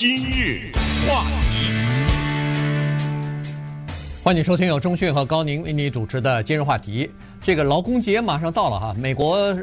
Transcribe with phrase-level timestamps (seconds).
[0.00, 0.72] 今日
[1.06, 1.70] 话题，
[4.24, 7.10] 欢迎收听由中讯和高宁为你主持的今日话题。
[7.42, 9.54] 这个劳工节马上到了哈，美国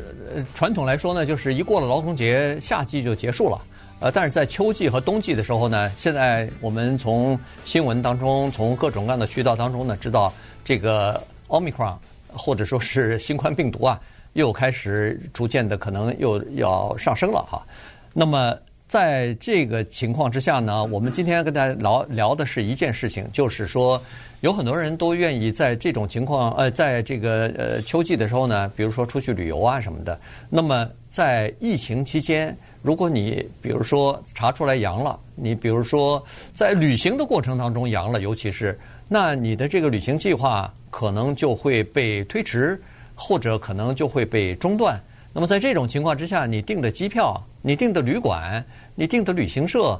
[0.54, 3.60] 传统来说呢，就是一过了劳工节，夏季就结束了。
[4.00, 7.36] 呃，但是在秋季和冬季的时候呢，现在我们从
[7.66, 10.32] 新闻当中，从各种各样的渠道当中呢，知道
[10.64, 11.96] 这个 Omicron
[12.32, 14.00] 或者说是新冠病毒啊，
[14.34, 17.66] 又开始逐渐的可能又要上升了哈。
[18.14, 18.56] 那么
[18.88, 24.02] 在这个情况之下呢，我们今天跟大家聊聊的是一件事情，就是说
[24.40, 30.18] 有很多人都愿意在这种情况，呃，在这个呃秋季的时候呢，比如说出去旅游啊什么的。
[30.50, 36.23] 那么在疫情期间，如果你比如说查出来阳了，你比如说
[36.54, 38.78] 在旅行的过程当中阳了，尤其是
[39.09, 42.81] 那你的这个旅行计划可能就会被推迟，
[43.16, 44.98] 或者可能就会被中断。
[45.34, 47.41] 那么在这种情况之下，你订的机票。
[47.63, 48.63] 你订的旅馆，
[48.95, 50.00] 你订的旅行社，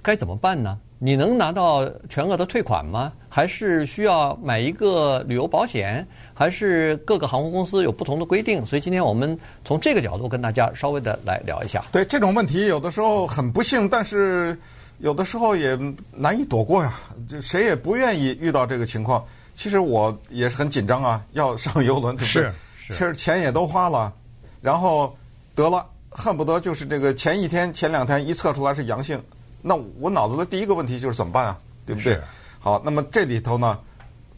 [0.00, 0.78] 该怎么办呢？
[1.00, 3.12] 你能拿到全额的退款吗？
[3.28, 6.06] 还是需要买一个旅游保险？
[6.32, 8.64] 还是各个航空公司有不同的规定？
[8.64, 11.84] 所以今天我们从这个角度跟大家稍微的来聊一下。
[11.90, 14.56] 对，这种问题，有的时候很不幸，但是
[14.98, 15.76] 有的时候也
[16.12, 16.94] 难以躲过呀。
[17.28, 19.24] 就谁也不愿意遇到这个情况。
[19.54, 22.42] 其实我也是很紧张啊，要上游轮，对不对？
[22.42, 22.52] 是，
[22.90, 24.12] 其实钱也都花了，
[24.60, 25.16] 然后
[25.54, 25.84] 得了。
[26.10, 29.22] 恨不得就是这个前一天、前两天一测出来是阳性，
[29.60, 31.58] 那我脑子的第一个问题就是怎么办啊？
[31.84, 32.18] 对不对？
[32.58, 33.78] 好，那么这里头呢，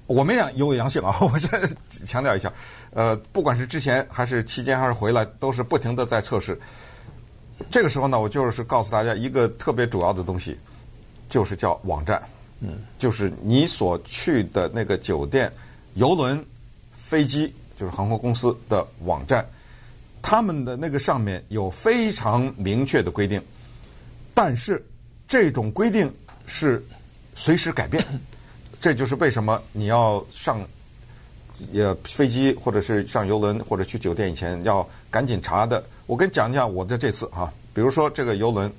[0.06, 1.48] 我没有有阳性啊，我先
[2.04, 2.52] 强调一下，
[2.92, 6.60] 呃，不管是之前还是期间还是回来，都是不停的在测试。
[7.70, 10.58] 这个时候呢，我就是告诉大家一个特别主要的东西，
[11.28, 12.20] 就是叫网站，
[12.58, 15.50] 嗯，就是你所去的那个酒店、
[15.94, 16.44] 游轮、
[16.96, 19.48] 飞机，就是航空公司的网站。
[20.22, 23.42] 他们的那个上面有非常明确的规定，
[24.34, 24.84] 但是
[25.27, 26.12] 这种规定
[26.46, 26.84] 是
[27.34, 28.04] 随时改变，
[28.80, 30.60] 这就是为什么你要上
[31.72, 35.84] 呃飞机或者是上游轮或者去酒店以前要赶紧查的。
[36.06, 38.70] 我跟你讲一下我的这次哈，比如说这个游轮，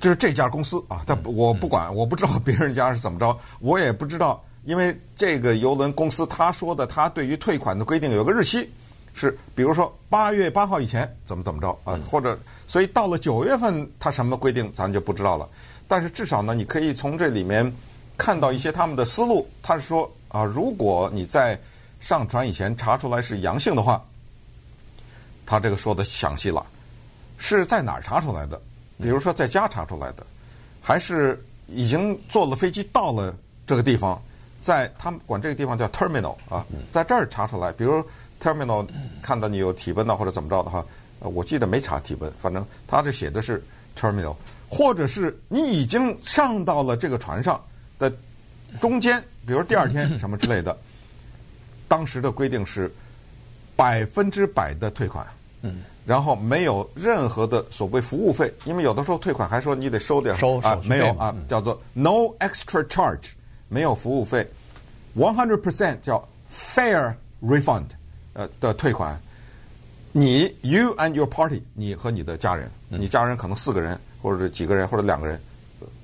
[0.00, 8.68] 就是这家公司啊，但我不管，我不知道别人家是怎么着，我也不知道，因为这个游轮公司他说的，他对于退款的规定有个日期。
[9.14, 12.38] 是，比如说八月八号以前怎么怎么着啊，或者
[12.68, 15.48] 所以到了九月份，他什么规定咱就不知道了。
[15.88, 17.72] 但是至少呢，你可以从这里面
[18.16, 19.48] 看到一些他们的思路。
[19.60, 21.58] 他是说啊，如果你在
[21.98, 24.00] 上船以前查出来是阳性的话，
[25.44, 26.64] 他这个说的详细了，
[27.38, 28.60] 是在哪儿查出来的？
[29.02, 30.24] 比如说在家查出来的，
[30.80, 33.34] 还是已经坐了飞机到了
[33.66, 34.22] 这个地方，
[34.60, 38.04] 在他们管这个地方叫 terminal 啊，在这儿查出来，比如。
[38.40, 38.86] Terminal
[39.20, 40.84] 看到你有体温呢，或者怎么着的哈，
[41.20, 43.62] 我记得没查体温，反正他这写的是
[43.98, 44.36] Terminal，
[44.68, 47.60] 或者是你已经上到了这个船上
[47.98, 48.12] 的
[48.80, 50.76] 中间，比如第二天什么之类的，
[51.88, 52.92] 当时的规定是
[53.74, 55.26] 百分之百的退款，
[55.62, 63.30] 嗯，然后没有任何的所谓服务费，因为有的时候退款还说你得收点收啊，没有啊，叫做 No extra charge，
[63.68, 64.48] 没有服务费
[65.16, 67.86] ，one hundred percent 叫 Fair Refund。
[68.38, 69.20] 呃的退款，
[70.12, 75.40] 你 you and your party，你和你的家人，你家人可能四个人或者几个人或者两个人，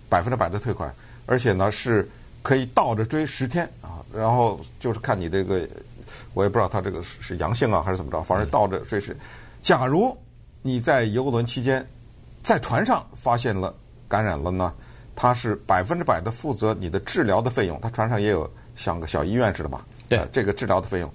[0.08, 0.92] 百分之百的退款，
[1.26, 2.08] 而且呢是
[2.42, 5.64] 可以倒着追十天啊，然后就是看你这个，
[6.32, 9.16] 我也不知道他这个是阳性啊还是怎么着，反正倒着追十。
[9.62, 10.16] 假如
[10.60, 11.86] 你在游轮期间
[12.42, 13.72] 在船上发现了
[14.08, 14.74] 感染了呢，
[15.14, 21.08] 他是百分之百的负责你的治疗的费用，他船上也有像个小医院似的嘛，对，这个治疗的费用。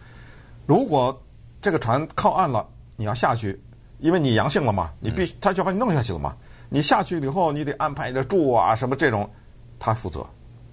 [0.69, 1.19] 如果
[1.59, 2.63] 这个船靠岸了，
[2.95, 3.59] 你要下去，
[3.97, 6.37] 因为你阳性了嘛，你必须他就把你弄下去了嘛。
[6.69, 9.27] 你下去了以后，你得安排着住啊什么这种，
[9.79, 10.21] 他负责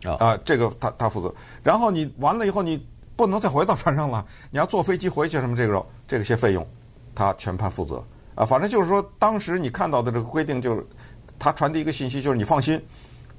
[0.03, 1.35] 啊、呃，这个他他负责。
[1.63, 2.87] 然后你完了以后，你
[3.17, 6.69] 不能再回到船上了，你要坐飞机回去什么这个这个些费用，
[7.15, 8.45] 他全盘负责啊。
[8.45, 10.87] 反正就是说，当时你看到的这个规定，就是
[11.39, 12.79] 他传递一个信息，就是你放心，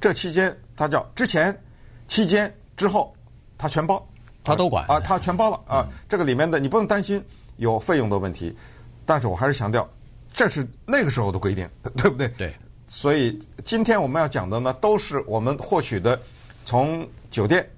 [0.01, 1.55] 这期间他叫之前、
[2.07, 3.13] 期间、之后，
[3.59, 4.03] 他全包。
[4.47, 5.87] 他都管啊，他全包了啊。
[6.09, 7.23] 这个里面的你不用担心
[7.57, 8.55] 有费用的问题，
[9.05, 9.87] 但是我还是强调，
[10.33, 12.27] 这是那个时候的规定， 对不对？
[12.37, 12.55] 对。
[12.87, 16.17] 所以今天我们要讲的呢，都是我们获取的
[16.63, 17.69] 从酒店、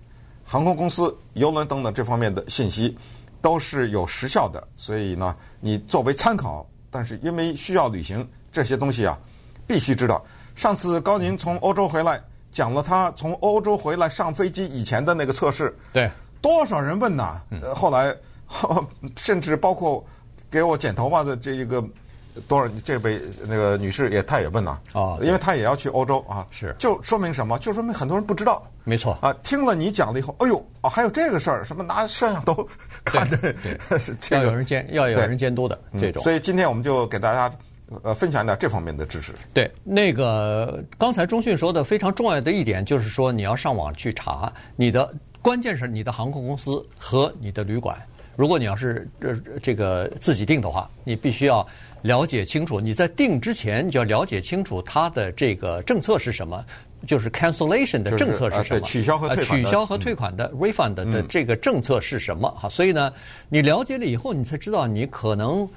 [0.45, 2.95] 航空公司、邮轮等等这方面的信息，
[3.41, 4.65] 都是有时效的。
[4.77, 9.17] 所以呢，你作为参考，但是因为需要旅行这些东西啊，
[9.65, 10.23] 必须知道。
[10.55, 12.21] 上次高宁从欧洲回来，
[12.51, 15.75] 讲了他从欧洲回来上飞机以前的那个测试。
[15.91, 16.11] 对。
[16.41, 17.41] 多少人问呐？
[17.61, 18.15] 呃后来
[19.17, 20.03] 甚至包括
[20.49, 21.83] 给我剪头发的这一个
[22.47, 27.59] 多少这位那个女士也她也问呐啊因为她也要去欧洲啊，是就说明什么？
[27.59, 28.63] 就说明很多人不知道。
[28.85, 32.67] 没错啊，听了你讲了以后，哎呦啊，还有这个事儿，什么拿摄像头
[33.03, 33.37] 看着，
[34.19, 36.23] 这个要有人监，要有人监督的这种。
[36.23, 37.51] 所以今天我们就给大家
[38.03, 39.31] 呃分享一点这方面的知识。
[39.53, 47.97] 对，那个刚才钟迅说的非常重要的一点就是说，你要上网去查你的，关键是你的航空公司和你的旅馆。
[48.35, 51.65] 如果你要是呃这个自己订的话，你必须要
[52.01, 52.79] 了解清楚。
[52.79, 56.63] 你在订之前，你就要了解清楚它的这个政策是什么，
[57.05, 62.49] 就是 cancellation 的政策是什么，取消和退款取消和退款的 refund 的这个政策是什么？
[62.51, 63.11] 哈，所以呢，
[63.49, 65.67] 你了解了以后，你才知道你可能。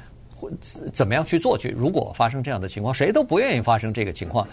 [0.93, 1.69] 怎么样去做去？
[1.77, 4.47] 如果发生这样的情况，谁都不愿意发生这个情况。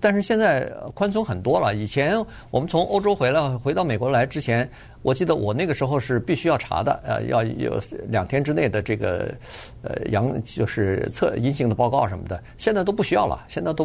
[0.00, 1.74] 但是现在宽松很多了。
[1.74, 2.16] 以前
[2.50, 4.68] 我们从欧洲回来，回到美国来之前，
[5.02, 9.34] 我记得我那个时候是必须要查的，呃，要有两天之内的这个
[9.82, 12.42] 呃阳就是测阴性的报告什么的。
[12.56, 13.84] 现在都不需要了，现在都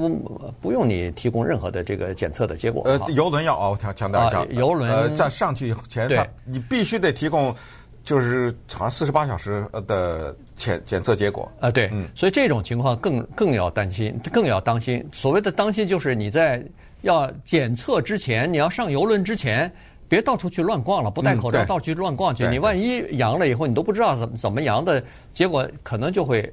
[0.59, 2.83] 不用你提供任何的这个检测的结果。
[2.85, 7.55] 呃，游轮要哦，强强调一下，游轮呃，在上去前，他你必须得提供。
[8.03, 15.03] 就是好像四十八小时的检检测结果啊，对，嗯，所以这种情况更更要担心，更要当心。
[15.11, 16.63] 所谓的当心，就是你在
[17.01, 19.71] 要检测之前，你要上游轮之前，
[20.07, 22.45] 别到处去乱逛了，不戴口罩到处去乱逛去。
[22.47, 25.03] 你万一阳了以后，你都不知道怎么怎么阳的，
[25.33, 26.51] 结果可能就会。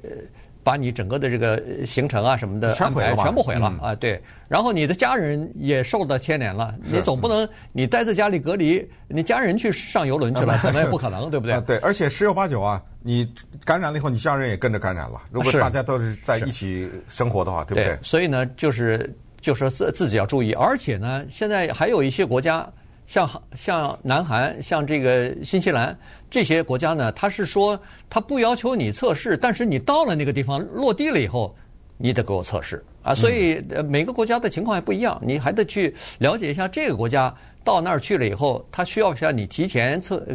[0.63, 3.95] 把你整个的这个行程啊什么的安排全部毁了啊！
[3.95, 6.75] 对，然后你的家人也受到牵连了。
[6.83, 11.59] 你总不能你待在家里隔离，你家人去上游轮去了，可能也不可能，对不对？
[11.61, 13.27] 对，而且十有八九啊，你
[13.65, 15.21] 感染了以后，你家人也跟着感染了。
[15.31, 17.97] 如果大家都是在一起生活的话，对不对？
[18.01, 22.67] 所以呢，就是就说自自己要注意，而且呢，现在还有一些国家。
[23.07, 25.97] 像像南韩，像这个新西兰
[26.29, 27.77] 这些国家呢，他是说
[28.09, 31.53] 他不要求你测试，但是你到了那个地方落地了以后，
[31.97, 33.13] 你得给我测试啊。
[33.13, 40.25] 所以呃，每个国家的情况还不一样，你还得去了解一下这个国家到那儿去了以后，他需要不需要你提前测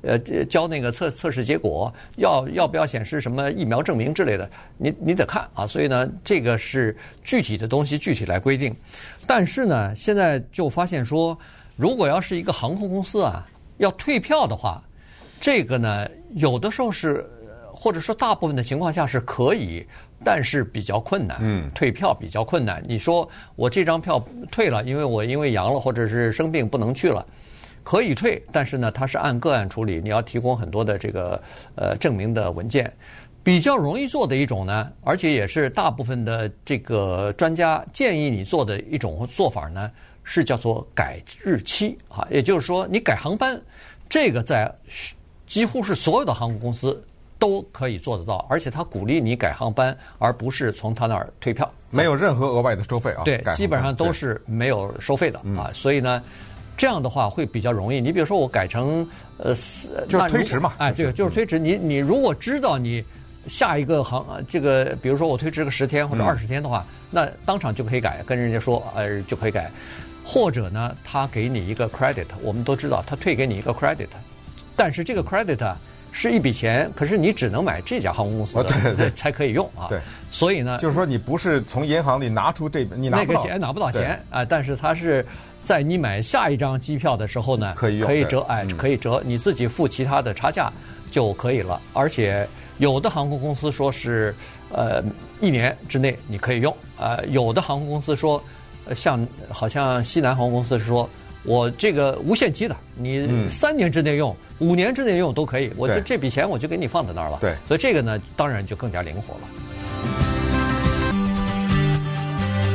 [0.00, 4.48] 呃交那个测测试结果，要要不要显示什么疫苗证明之类的，
[4.78, 5.66] 你你得看啊。
[5.66, 8.74] 所以呢，这个是具体的东西具体来规定，
[9.26, 11.38] 但是呢，现在就发现说。
[11.82, 13.44] 如果要是一个航空公司啊，
[13.78, 14.80] 要退票的话，
[15.40, 17.28] 这个呢，有的时候是，
[17.74, 19.84] 或者说大部分的情况下是可以，
[20.24, 21.38] 但是比较困难。
[21.40, 22.80] 嗯，退票比较困难。
[22.86, 27.26] 你说我这张票退了，因为我因为阳了或者是生病不能去了，
[27.82, 31.42] 可以退，但是呢，它是按个案处理，你要提供很多的这个
[31.74, 32.92] 呃证明的文件。
[33.42, 39.90] 比较容易做的一种呢，而且也是大部分的这个专家建议你做的一种做法呢。
[40.24, 43.60] 是叫做改日期啊，也就是说你改航班，
[44.08, 44.72] 这个在
[45.46, 47.02] 几乎是所有的航空公司
[47.38, 53.22] 都可以做得到，而且他鼓励你改航班，而不是从他那儿退票，没有任何额外的收费啊。
[53.24, 56.22] 对，基本上都是没有收费的啊，所以呢，
[56.76, 58.00] 这样的话会比较容易。
[58.00, 59.06] 你比如说我改成
[59.38, 59.54] 呃，
[60.08, 61.58] 就是推迟嘛，哎，对，就是推迟。
[61.58, 63.04] 你你如果知道你
[63.48, 69.68] 下一个航这个，比如说我推迟个十天或者二十天的话，那当场就可以改，跟人家说呃就可以改。
[70.24, 74.08] 或者呢，他给你一个 credit，我们都知道他退给你一个 credit，
[74.76, 75.74] 但是这个 credit
[76.12, 79.88] 是一笔钱，可是你只能买这家航空公司的，对对对，才可以用啊。
[79.88, 79.98] 对，
[80.30, 85.26] 所以呢，就是说你不是从银行里拿出这，你拿不到那个钱拿不到钱啊，但是它是
[85.62, 90.70] 在你买下一张机票的时候呢，可以用，可以折，哎，可以折，你自己付其他的差价
[91.10, 91.80] 就可以了。
[91.94, 92.46] 而且
[92.78, 94.34] 有的航空公司说是
[94.70, 95.02] 呃
[95.40, 98.42] 一年之内你可以用，呃，有的航空公司说。
[98.94, 101.08] 像好像西南航空公司是说，
[101.44, 105.70] 我这个无限期的，你三年之内用，嗯、五年之内用都可以。
[105.76, 107.38] 我就这笔钱我就给你放在那儿了。
[107.40, 109.40] 对，所以这个呢，当然就更加灵活了。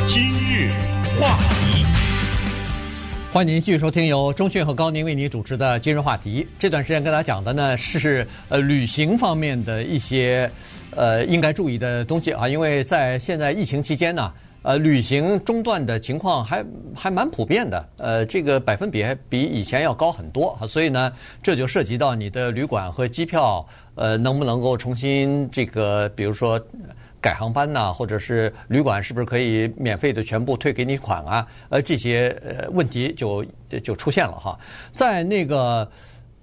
[0.05, 0.71] 今日
[1.19, 1.85] 话题，
[3.33, 6.47] 欢迎您继续收听由钟讯和高宁为您主持的今日话题。
[6.57, 10.49] 这段时间跟大家讲的呢是呃旅行方面的一些
[10.95, 14.31] 呃应该注意的东西啊，因为在现在疫情期间呢。
[14.67, 16.61] 呃，旅行中断的情况还
[16.93, 21.09] 还蛮普遍的，呃，这个百分比还比以前要高很多，所以呢，
[21.41, 26.61] 这就涉及到你的旅馆和机票，呃，能不能够重新这个，比如说
[27.21, 31.47] 改航班呐，或者是旅馆是不是可以免费的全部退给你款啊？
[31.69, 33.45] 呃，这些呃问题就
[33.81, 34.59] 就出现了哈，
[34.91, 35.89] 在那个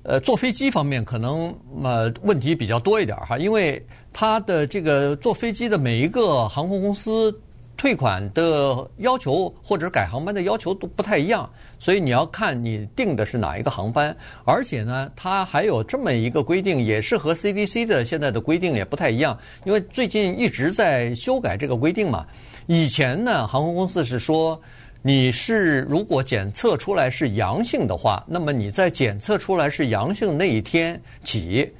[0.02, 7.38] 呃坐飞机方面，可能呃问题比较多一点哈，因为它的这个坐飞机的每一个航空公司。
[7.76, 14.16] 退款的要求或者改航班的要求都不太一样，所以你要看你订的是哪一个航班。
[14.44, 22.26] 而且呢，它还有这么一个规定，也是和 CDC 的现在的规定也不太一样，因为最近一直在修改这个规定嘛。
[22.66, 24.60] 以前呢，航空公司是说，
[25.02, 31.70] 你是如果检测出来是阳性的话，那么你在检测出来是阳性那一天起，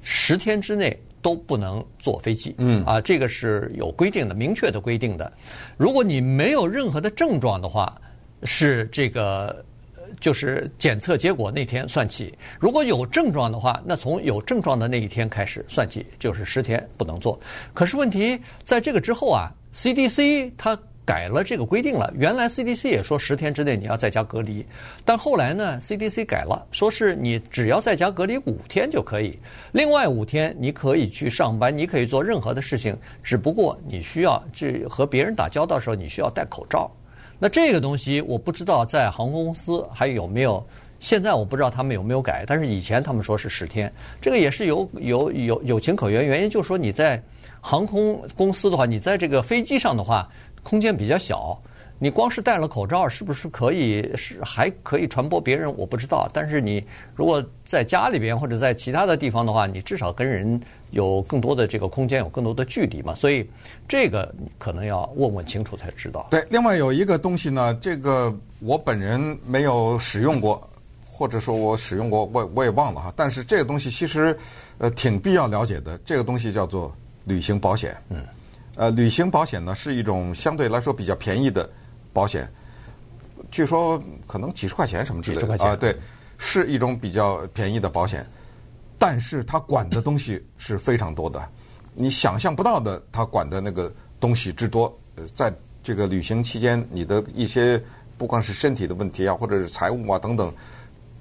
[0.00, 0.98] 十天之内。
[1.22, 5.32] 都不能坐飞机，嗯啊，这个是有规定的，明确的规定的。
[5.78, 7.96] 如果你没有任何的症状的话，
[8.42, 9.64] 是这个
[10.20, 12.26] 就是检测结果那天算起；
[12.60, 17.38] 如果有症状的话，那从有症状的那一天开始算起，就是十天不能坐。
[17.72, 20.78] 可是问题在这个之后啊，CDC 它。
[21.04, 22.12] 改了这个规定了。
[22.16, 24.64] 原来 CDC 也说十天之内你要在家隔离，
[25.04, 29.38] 但后来呢，CDC 改了，说是你只要在家隔离五天就可以，
[29.72, 36.90] 另外五天你可以去上班，你可以做任何的事情，只不过你需要去和别人打交道的时候你需要戴口罩。
[37.38, 40.64] 那这个东西我不知道在航空公司还有没有，
[41.00, 47.20] 现在我不知道他们有没有改，但是以前他们说是十天，这个也是有有有有情可原，原因就是说你在
[47.60, 50.28] 航空公司的话，你在这个飞机上的话。
[50.62, 51.60] 空间比较小，
[51.98, 55.72] 你光是戴了口罩，是不是可以是还可以传播别人？
[55.76, 56.28] 我不知道。
[56.32, 63.14] 但是你如果在家里边或者在其他的地方的话，你至少跟人有更多的这个空间，有更多的距离嘛。
[63.14, 63.48] 所以
[63.86, 66.26] 这个可能要问问清楚才知道。
[66.30, 70.68] 对，另外有一个东西呢，这个我本人没有使用过，
[71.08, 73.12] 或者说我使用过，我我也忘了哈。
[73.14, 74.36] 但是这个东西其实
[74.78, 75.96] 呃挺必要了解的。
[76.04, 76.92] 这个东西叫做
[77.24, 77.96] 旅行保险。
[78.08, 78.24] 嗯。
[78.76, 81.68] 呃，旅行保险呢是一种相对来说比较便宜的
[82.10, 82.50] 保险，
[83.50, 85.94] 据说可能几十块钱什么之类的啊，对，
[86.38, 88.26] 是一种比较便宜的保险，
[88.98, 91.46] 但是它管的东西是非常多的，
[91.94, 94.98] 你想象不到的，它管的那个东西之多。
[95.16, 95.52] 呃，在
[95.82, 97.78] 这个旅行期间，你的一些
[98.16, 100.50] 不光是身体的问题啊，或者是财务啊等等，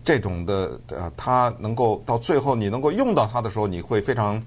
[0.06, 4.42] 这种的呃，它能够到最后你能够用到它的时候，你会非常。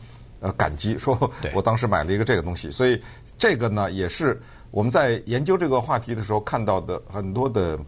[0.45, 1.19] 呃，感激说，
[1.55, 3.01] 我当时买了一个这个东西，所以
[3.39, 4.39] 这个呢，也是
[4.71, 7.79] 我们在研究这个话题的时候看到的很多的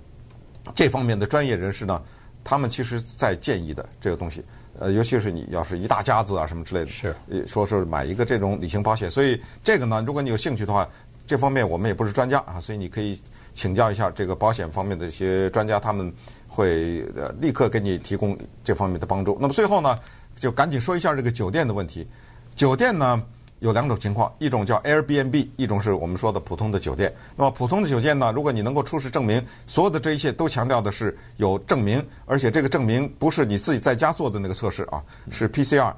[0.75, 2.03] 这方面的专业人士呢，
[2.43, 4.43] 他们其实在建议的这个东西，
[4.79, 7.15] 呃，尤其是你要是一大家子啊什么之类的，是，
[7.47, 10.89] 说是买一个这种旅行保险，所以这个呢，如果你有兴趣的话，
[11.27, 13.21] 这方面我们也不是专家啊，所以你可以
[13.53, 16.11] 请教一下这个保险方面的一些专家，他们
[16.49, 18.35] 会呃立刻给你提供
[18.65, 19.37] 这方面的帮助。
[19.39, 19.99] 那么最后呢，
[20.39, 22.09] 就赶紧说一下这个酒店的问题。
[22.57, 23.23] 酒店呢
[23.61, 27.15] 有两种情况，一种叫 Airbnb，一种是我们说的普通的酒店。
[27.37, 35.93] 那么普通的酒店呢，如果你能够出示证明，所有的这一切都强调的是有证明，而且这个证明不是你自己在家做的那个测试啊，是 PCR，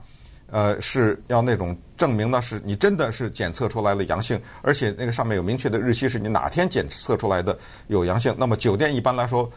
[0.50, 8.34] 呃，是要那种证明呢，是你真的是检测出来了阳性，而且那个上面有明确的日期，是你哪天检测出来的有阳性。
[8.36, 9.48] 那么酒店一般来说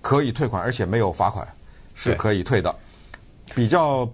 [0.00, 1.46] 可以退款，而且没有罚款，
[1.94, 2.74] 是可以退的，
[3.54, 4.10] 比较。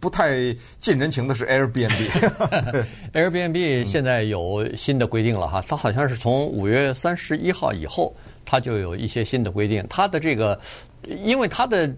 [0.00, 9.84] 不太近人情的是 Airbnb，Airbnb Airbnb 现在有新的规定了哈，它好像是从五月三十一号以后，它就有一些新的规定。
[9.88, 10.58] 它的这个，
[11.24, 11.88] 因为它的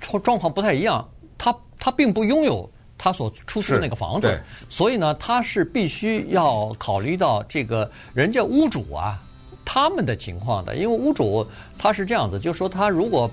[0.00, 1.06] 状状况不太一样，
[1.36, 9.20] 它它并不拥有它所出租的那个房子，所以呢，它是必须要考虑到这个人家屋主啊
[9.64, 11.46] 他们的情况的，因为屋主
[11.78, 13.30] 他是这样子，就是说他如果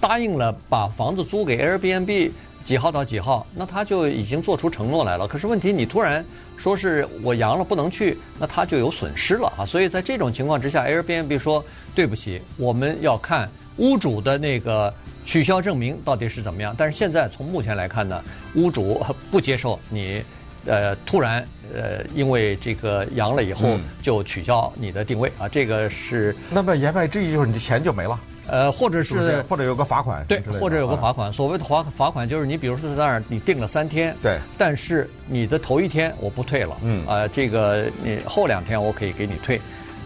[0.00, 2.30] 答应了把房子租给 Airbnb。
[2.64, 3.46] 几号到几号？
[3.54, 5.28] 那他就已经做出承诺来了。
[5.28, 6.24] 可是问题，你突然
[6.56, 9.66] 说是我阳了不能去，那他就有损失了啊！
[9.66, 11.62] 所以在这种情况之下，Airbnb 说
[11.94, 14.92] 对不起，我们要看屋主的那个
[15.26, 16.74] 取消证明到底是怎么样。
[16.78, 20.22] 但是现在从目前来看呢，屋主不接受你
[20.64, 26.34] 呃突然呃因为这个阳了以后就取消你的定位啊，这个是。
[26.50, 28.18] 那么言外之意就是你的钱就没了。
[28.46, 31.32] 呃，或者是，是或者有个罚款，对，或者有个罚款。
[31.32, 39.60] 所谓的罚罚款就是你比如说在那儿你订了三天，对，但是你的头一天我不退了，嗯，啊、呃，这个你后两天我可以给你退，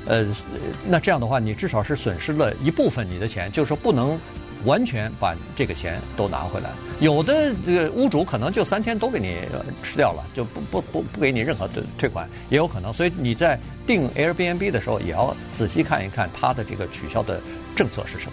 [0.06, 0.26] 呃，
[0.86, 4.18] 那这样的话你至少是损失了一部分你的钱，就是说不能
[4.64, 6.70] 完全把这个钱都拿回来。
[7.00, 9.36] 有的这个屋主可能就三天都给你
[9.82, 12.92] 吃掉了，就不不不不给你任何退退款，也有可能。
[12.92, 17.40] 所以你在订 Airbnb 的时候也要仔细看一看它的这个取消的。
[17.76, 18.24] 政策是什